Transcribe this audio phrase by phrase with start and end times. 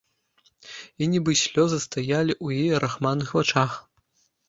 [1.01, 3.71] І нібы слёзы стаялі ў яе рахманых вачах.